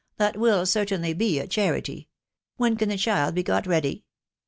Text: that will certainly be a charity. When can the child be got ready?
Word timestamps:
that 0.17 0.35
will 0.35 0.65
certainly 0.65 1.13
be 1.13 1.37
a 1.37 1.45
charity. 1.45 2.09
When 2.57 2.75
can 2.75 2.89
the 2.89 2.97
child 2.97 3.35
be 3.35 3.43
got 3.43 3.67
ready? 3.67 4.03